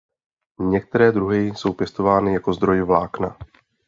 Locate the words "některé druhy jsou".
0.59-1.73